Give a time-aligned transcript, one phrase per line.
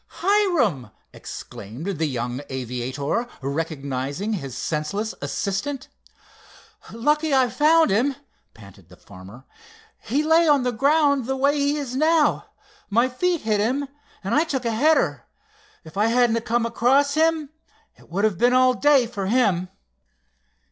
[0.23, 5.89] "Hiram!" exclaimed the young aviator, recognizing his senseless assistant.
[6.91, 8.15] "Lucky I found him,"
[8.55, 9.45] panted the farmer.
[9.99, 12.47] "He lay on the ground the way he is now.
[12.89, 13.87] My feet hit him,
[14.23, 15.27] and I took a header.
[15.83, 17.51] If I hadn't come across him,
[17.95, 19.69] it would have been all day for him."